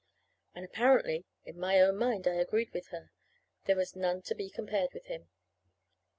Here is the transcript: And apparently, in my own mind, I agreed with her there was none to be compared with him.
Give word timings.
And 0.55 0.65
apparently, 0.65 1.25
in 1.45 1.59
my 1.59 1.79
own 1.79 1.95
mind, 1.95 2.27
I 2.27 2.33
agreed 2.39 2.71
with 2.73 2.87
her 2.87 3.11
there 3.65 3.75
was 3.75 3.95
none 3.95 4.23
to 4.23 4.33
be 4.33 4.49
compared 4.49 4.95
with 4.95 5.05
him. 5.05 5.29